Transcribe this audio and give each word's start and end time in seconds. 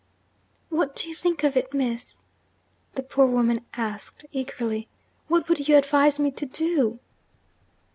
'What 0.69 0.95
do 0.95 1.07
you 1.07 1.13
think 1.13 1.43
of 1.43 1.55
it, 1.55 1.75
Miss?' 1.75 2.23
the 2.95 3.03
poor 3.03 3.27
woman 3.27 3.63
asked 3.75 4.25
eagerly. 4.31 4.87
'What 5.27 5.47
would 5.47 5.67
you 5.69 5.77
advise 5.77 6.17
me 6.17 6.31
to 6.31 6.47
do?' 6.47 6.99